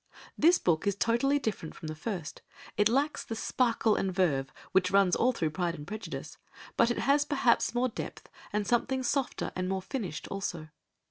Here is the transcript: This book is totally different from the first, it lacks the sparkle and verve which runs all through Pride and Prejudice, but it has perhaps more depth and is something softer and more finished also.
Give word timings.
This 0.35 0.57
book 0.57 0.87
is 0.87 0.95
totally 0.95 1.37
different 1.37 1.75
from 1.75 1.87
the 1.87 1.93
first, 1.93 2.41
it 2.75 2.89
lacks 2.89 3.23
the 3.23 3.35
sparkle 3.35 3.95
and 3.95 4.11
verve 4.11 4.51
which 4.71 4.89
runs 4.89 5.15
all 5.15 5.31
through 5.31 5.51
Pride 5.51 5.75
and 5.75 5.85
Prejudice, 5.85 6.39
but 6.75 6.89
it 6.89 6.97
has 6.97 7.23
perhaps 7.23 7.75
more 7.75 7.89
depth 7.89 8.27
and 8.51 8.63
is 8.63 8.67
something 8.67 9.03
softer 9.03 9.51
and 9.55 9.69
more 9.69 9.83
finished 9.83 10.27
also. 10.29 10.69